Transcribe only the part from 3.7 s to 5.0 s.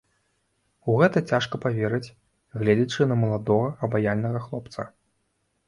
абаяльнага хлопца.